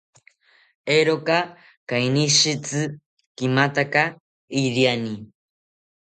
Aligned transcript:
Eeroka 0.93 1.37
kainishitzi 1.89 2.81
kimataka 3.35 4.01
iriani 4.61 5.13